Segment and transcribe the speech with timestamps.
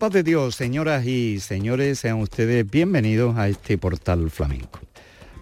[0.00, 4.80] paz de Dios, señoras y señores, sean ustedes bienvenidos a este portal flamenco.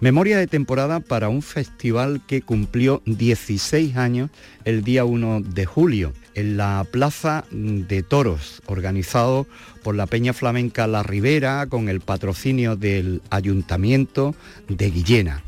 [0.00, 4.30] Memoria de temporada para un festival que cumplió 16 años
[4.64, 9.46] el día 1 de julio en la Plaza de Toros, organizado
[9.84, 14.34] por la Peña Flamenca La Ribera con el patrocinio del Ayuntamiento
[14.68, 15.44] de Guillena.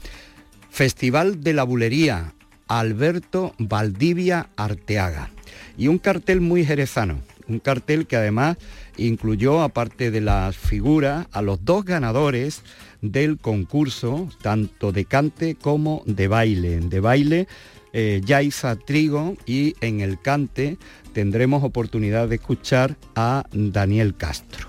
[0.70, 2.34] Festival de la Bulería,
[2.68, 5.30] Alberto Valdivia Arteaga.
[5.76, 8.56] Y un cartel muy jerezano, un cartel que además
[9.06, 12.62] incluyó, aparte de las figuras, a los dos ganadores
[13.02, 16.80] del concurso, tanto de cante como de baile.
[16.80, 17.48] De baile,
[17.92, 20.78] eh, Yaisa Trigo y en el cante
[21.12, 24.68] tendremos oportunidad de escuchar a Daniel Castro.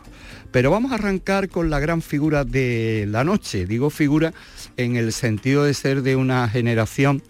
[0.52, 3.66] Pero vamos a arrancar con la gran figura de la noche.
[3.66, 4.34] Digo figura
[4.76, 7.24] en el sentido de ser de una generación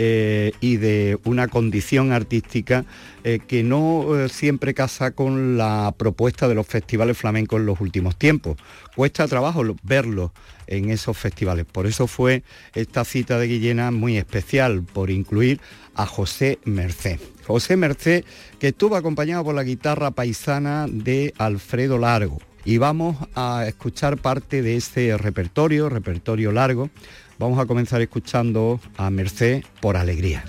[0.00, 2.84] eh, y de una condición artística
[3.24, 7.80] eh, que no eh, siempre casa con la propuesta de los festivales flamencos en los
[7.80, 8.56] últimos tiempos.
[8.94, 10.30] Cuesta trabajo verlos
[10.68, 11.64] en esos festivales.
[11.64, 15.60] Por eso fue esta cita de Guillena muy especial, por incluir
[15.96, 17.18] a José Merced.
[17.44, 18.24] José Merced,
[18.60, 22.38] que estuvo acompañado por la guitarra paisana de Alfredo Largo.
[22.64, 26.90] Y vamos a escuchar parte de este repertorio, repertorio largo,
[27.38, 30.44] Vamos a comenzar escuchando a Merced por alegría.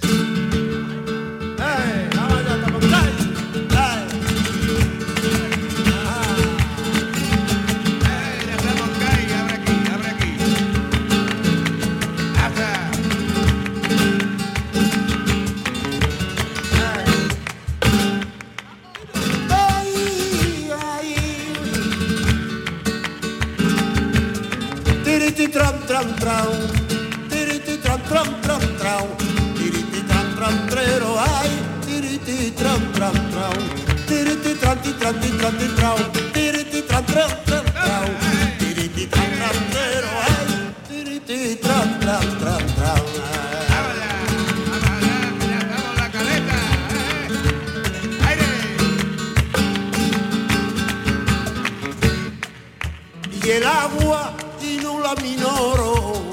[53.42, 54.78] Y el agua y
[55.24, 56.30] minoro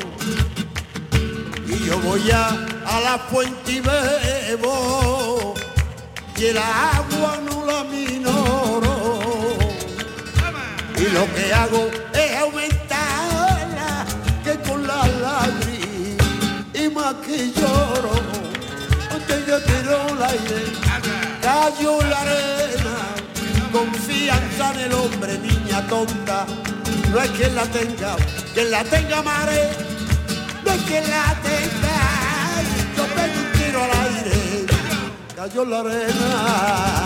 [1.86, 2.48] yo voy a,
[2.84, 5.54] a la fuente y bebo,
[6.36, 8.25] y el agua no la minoro.
[11.12, 14.04] Lo que hago es aumentarla,
[14.44, 16.24] que con la lágrima
[16.74, 18.12] y más que lloro,
[19.46, 20.64] yo tiro el aire,
[21.40, 22.96] cayó la arena,
[23.70, 26.46] confianza en el hombre, niña tonta,
[27.12, 28.16] no es que la tenga,
[28.52, 29.70] que la tenga mare
[30.64, 31.98] de que la tenga.
[32.96, 34.66] Yo pego un tiro al aire,
[35.36, 37.05] cayó la arena.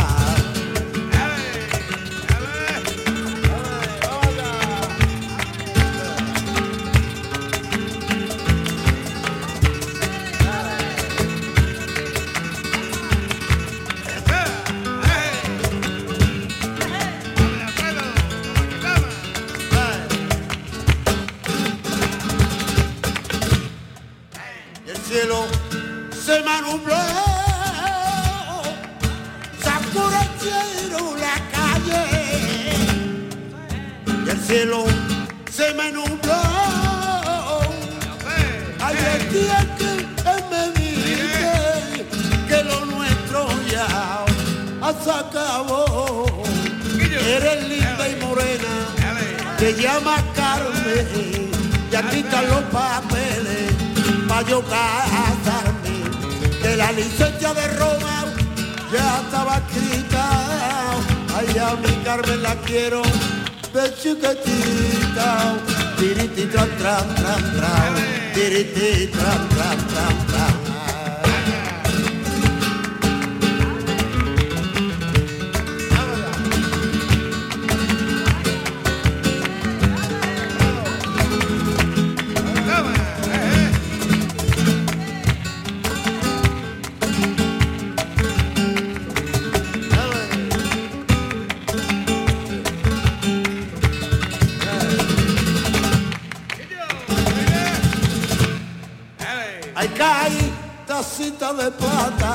[100.91, 102.35] Tacita de plata.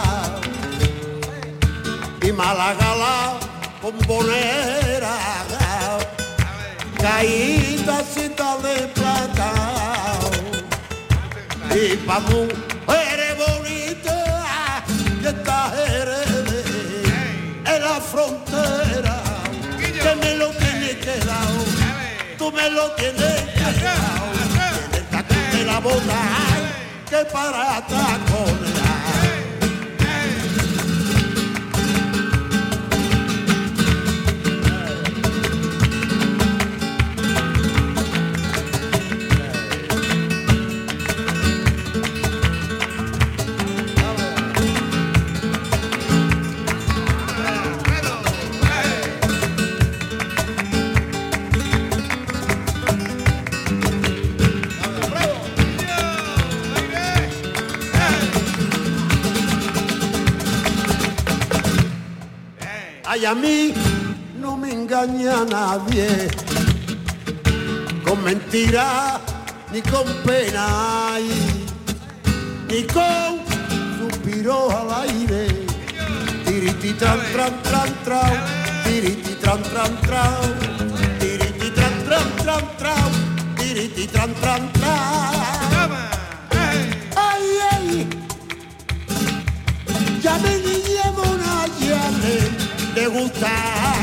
[2.21, 3.17] Y Málaga la
[3.81, 5.15] bombonera
[6.97, 9.51] caí tacita de plata.
[11.81, 12.21] Y pa'
[13.11, 14.17] eres bonita
[15.31, 15.59] esta
[15.99, 16.29] eres
[17.73, 19.17] en la frontera.
[20.03, 21.59] Que me lo tienes quedado
[22.37, 23.35] tú me lo tienes
[25.53, 26.54] en el la bota
[27.05, 27.81] que para
[63.23, 63.73] a mí
[64.41, 66.27] no me engaña nadie
[68.03, 69.21] con mentira
[69.71, 71.17] ni con pena
[72.67, 73.39] ni con
[73.97, 75.47] suspiros al aire.
[76.45, 78.43] Tiriti tran tran tran tran,
[78.83, 80.53] tiriti tran tran tran,
[81.19, 83.11] tiriti tran tran tran tran,
[83.55, 85.34] tiriti tran tran tran.
[92.95, 93.94] degustar.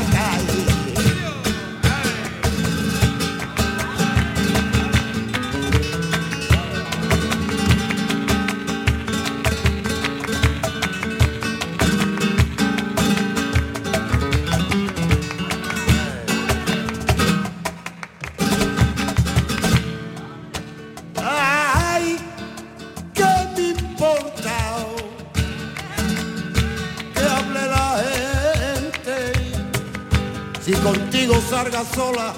[31.93, 32.33] Sola,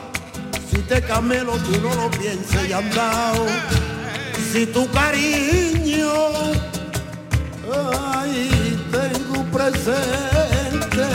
[0.69, 3.45] si te camelo tú no lo pienses y andao.
[4.51, 6.11] Si tu cariño,
[7.73, 11.07] ay, tengo presente,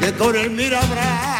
[0.00, 1.35] que con el mira noches,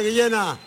[0.00, 0.58] Guillena.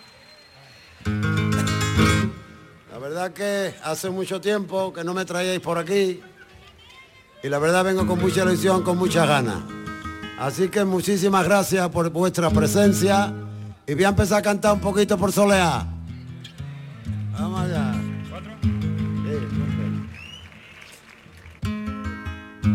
[2.91, 6.22] La verdad que hace mucho tiempo que no me traíais por aquí
[7.41, 9.63] y la verdad vengo con mucha ilusión, con muchas ganas.
[10.38, 13.34] Así que muchísimas gracias por vuestra presencia
[13.88, 15.88] y voy a empezar a cantar un poquito por soleá.
[17.32, 17.94] Vamos allá.
[18.29, 18.55] Vamos allá.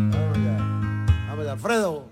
[0.09, 1.51] Vamos allá.
[1.51, 2.10] Alfredo.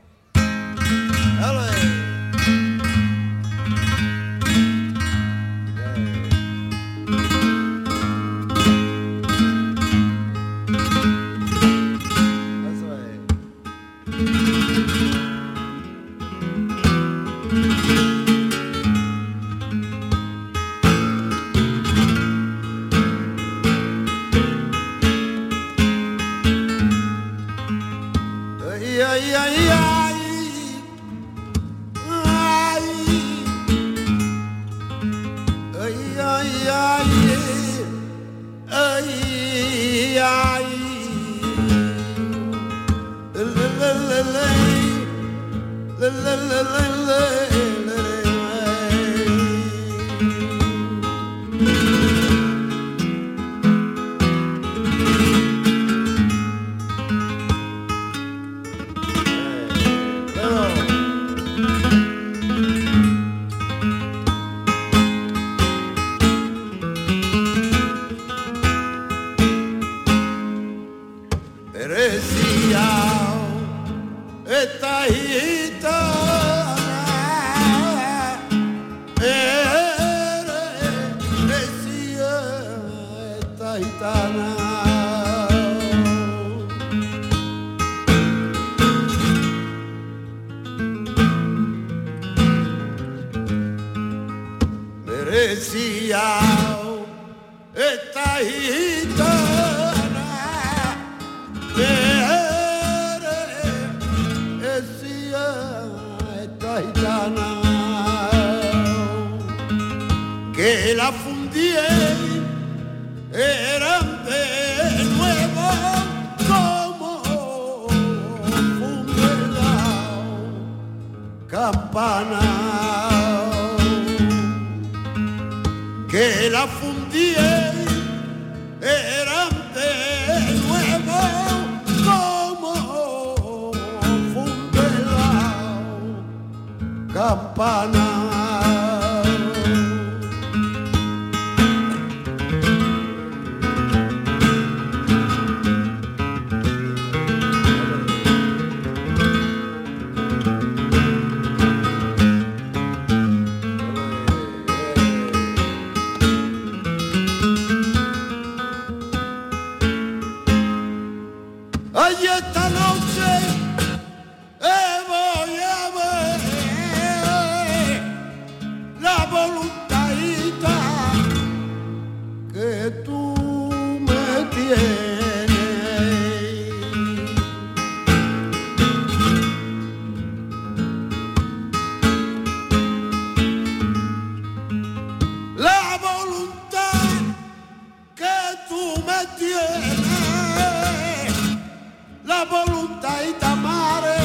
[192.39, 194.21] la voluntad y tamare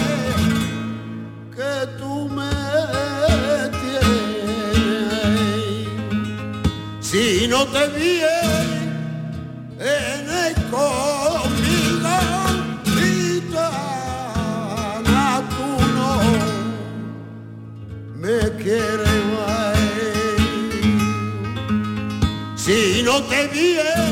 [1.56, 2.56] que tú me
[3.80, 4.76] tienes.
[7.00, 8.66] Si no te vienes
[9.80, 12.16] en el conmigo,
[12.94, 14.23] gitana,
[15.54, 15.68] tú
[15.99, 16.11] no
[18.23, 19.18] me quieres.
[19.33, 19.78] más.
[22.64, 24.03] Si no te vienes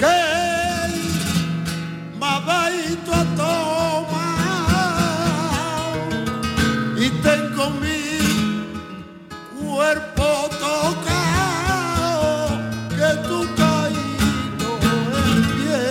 [0.00, 0.20] que
[2.18, 4.82] mabaito a tomar.
[6.96, 8.02] Y tengo mi
[9.60, 10.26] cuerpo
[10.64, 12.30] tocado
[12.98, 14.70] que tú caído
[15.20, 15.84] en pie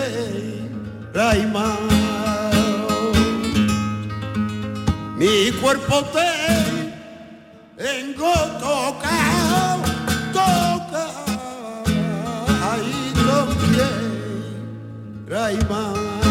[1.14, 1.70] Raima
[5.18, 6.41] mi cuerpo te
[15.82, 16.31] love.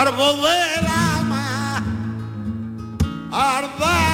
[0.00, 1.84] árbol del alma,
[3.30, 4.09] árbol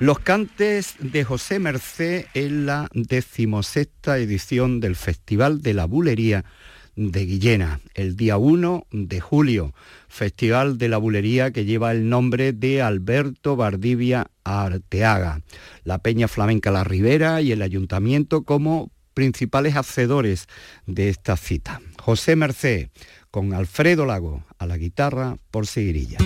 [0.00, 6.46] Los cantes de José Mercé en la decimosexta edición del Festival de la Bulería
[6.96, 9.74] de Guillena, el día 1 de julio,
[10.08, 15.42] Festival de la Bulería que lleva el nombre de Alberto Bardivia Arteaga,
[15.84, 20.46] la Peña Flamenca La Ribera y el Ayuntamiento como principales hacedores
[20.86, 21.82] de esta cita.
[22.00, 22.90] José Mercé
[23.30, 26.16] con Alfredo Lago a la guitarra por seguirilla.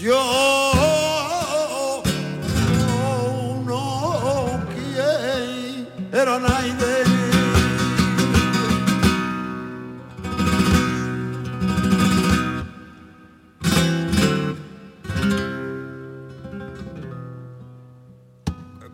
[0.00, 0.16] Yo
[3.66, 4.60] no
[6.10, 7.04] quiero nadie.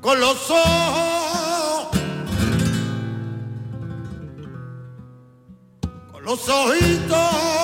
[0.01, 1.89] Con los ojos,
[6.11, 7.56] con los ojitos.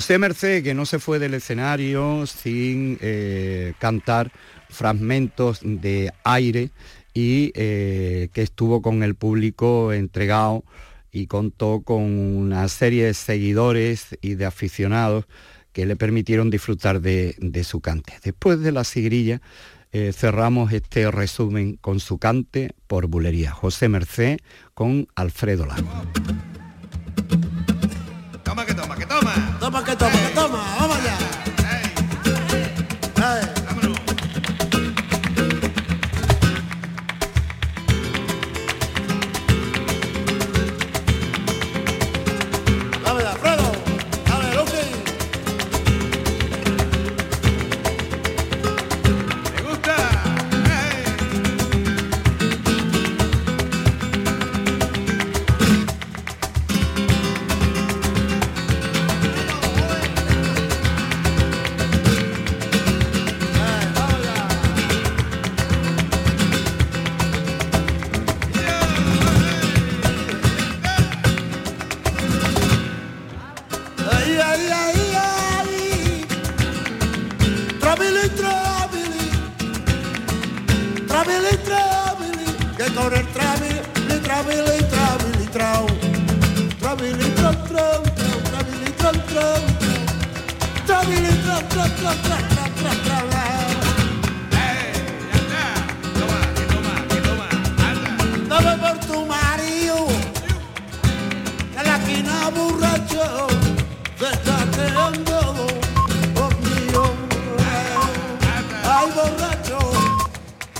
[0.00, 4.32] José Merced, que no se fue del escenario sin eh, cantar
[4.70, 6.70] fragmentos de aire
[7.12, 10.64] y eh, que estuvo con el público entregado
[11.12, 15.26] y contó con una serie de seguidores y de aficionados
[15.74, 18.14] que le permitieron disfrutar de, su cante.
[18.24, 19.42] Después de la sigrilla
[19.92, 23.52] eh, cerramos este resumen con su cante por bulería.
[23.52, 24.38] José Merced
[24.72, 25.90] con Alfredo Lago.
[29.70, 29.84] Toma.
[29.84, 30.49] Que toma, que toma.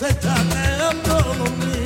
[0.01, 1.03] Satan, I am
[1.61, 1.80] me.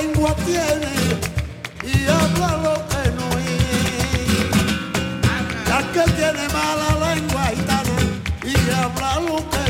[0.00, 0.92] lengua tiene
[1.82, 4.48] y habla lo que no es.
[5.68, 7.52] La que tiene mala lengua
[8.42, 9.69] y habla lo que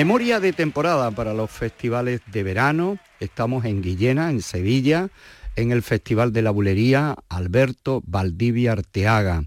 [0.00, 2.98] Memoria de temporada para los festivales de verano.
[3.20, 5.10] Estamos en Guillena, en Sevilla,
[5.56, 9.44] en el Festival de la Bulería Alberto Valdivia Arteaga.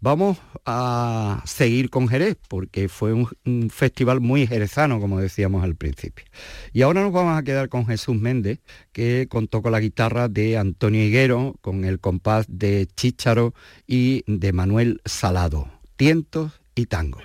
[0.00, 6.24] Vamos a seguir con Jerez, porque fue un, festival muy jerezano, como decíamos al principio.
[6.72, 8.60] Y ahora nos vamos a quedar con Jesús Méndez,
[8.92, 13.52] que contó con la guitarra de Antonio Higuero, con el compás de Chícharo
[13.86, 15.68] y de Manuel Salado.
[15.96, 17.20] Tientos y tango.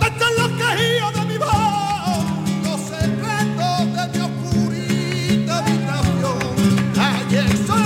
[0.00, 2.24] Están los caídas de mi voz,
[2.64, 6.38] los secretos de mi oscurita vibración.
[6.98, 7.82] Allá son,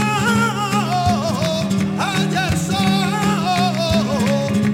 [1.99, 3.11] ayes son,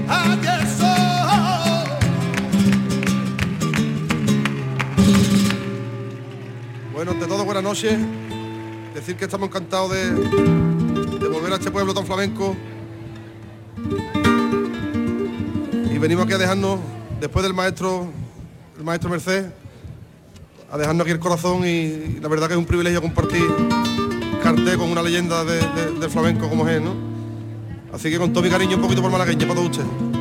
[0.09, 1.89] allí son.
[6.93, 7.99] Bueno, ante todo, buenas noches.
[8.95, 10.11] Decir que estamos encantados de
[11.29, 12.57] volver a este pueblo tan flamenco.
[15.93, 16.94] Y venimos aquí a dejarnos
[17.25, 18.07] después del maestro,
[18.77, 19.47] el maestro Merced,
[20.71, 23.43] a dejarnos aquí el corazón y, la verdad que es un privilegio compartir
[24.43, 26.95] cartel con una leyenda del flamenco como es, ¿no?
[27.95, 30.14] Así que con todo mi cariño un poquito por malagueña para todos ustedes.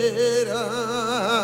[0.00, 1.39] Y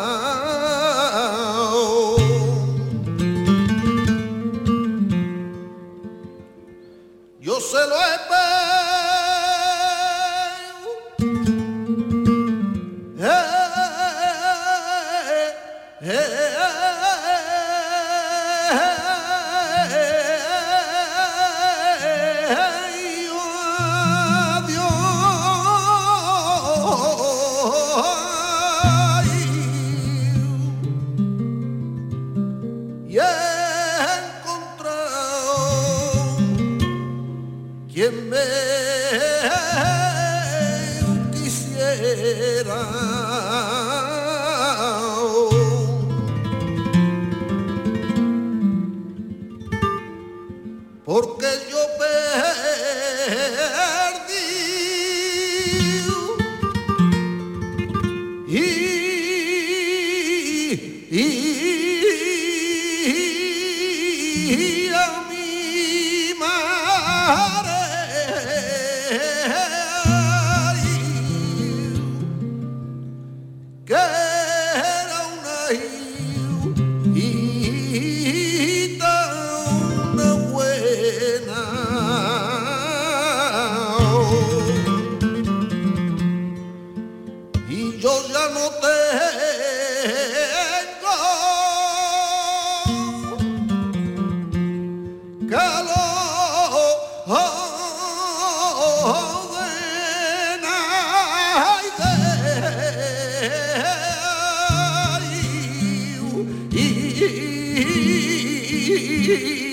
[109.27, 109.66] you.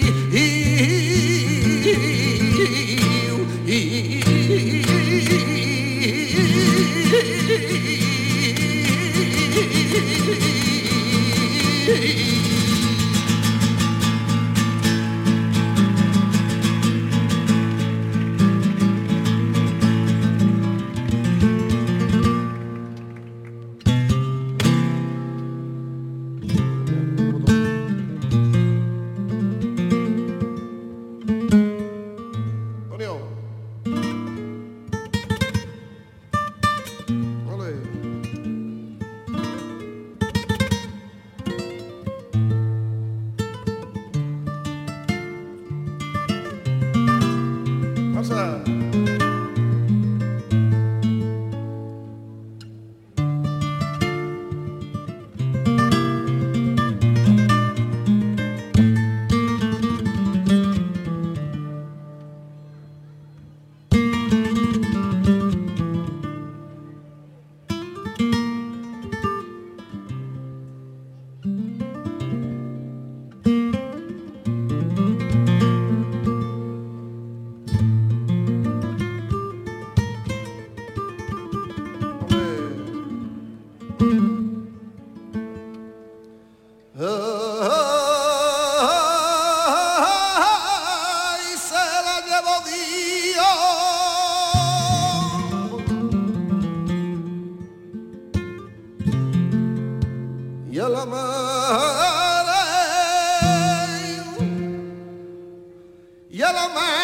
[106.57, 107.04] A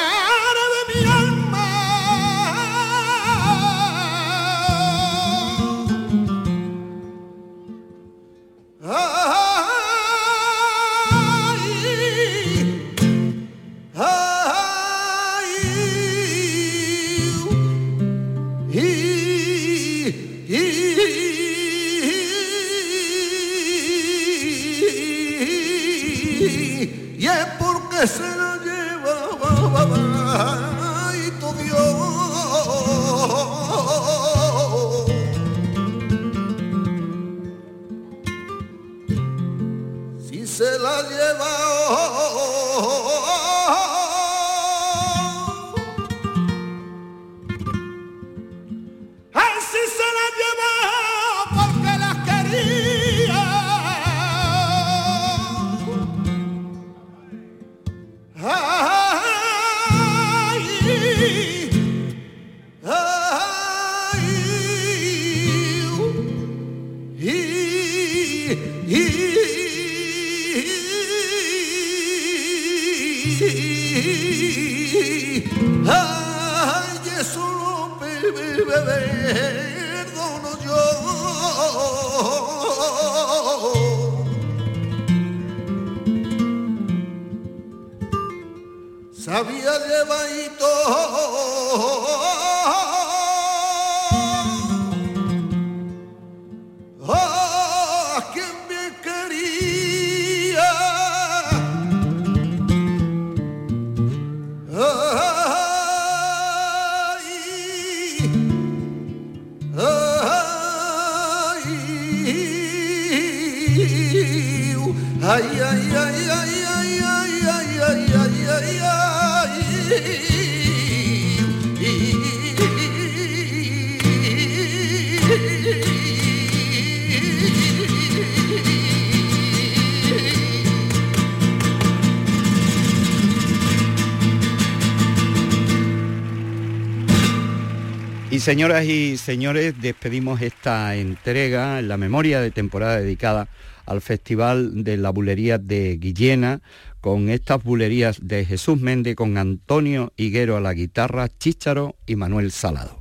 [138.40, 143.48] Señoras y señores, despedimos esta entrega en la memoria de temporada dedicada
[143.84, 146.62] al Festival de la Bulería de Guillena,
[147.02, 152.50] con estas bulerías de Jesús Méndez, con Antonio Higuero a la guitarra, Chícharo y Manuel
[152.50, 152.99] Salado.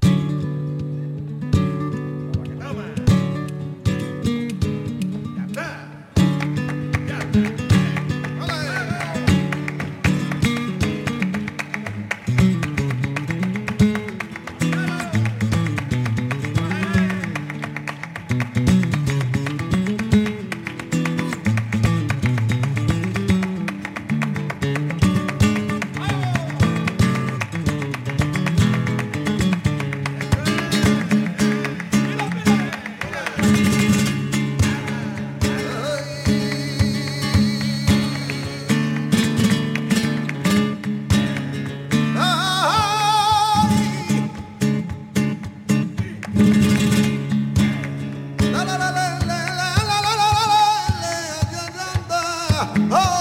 [52.62, 53.19] oh.